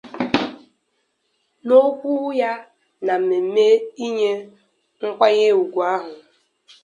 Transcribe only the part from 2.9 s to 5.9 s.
na mmemme inye nkwanyeugwu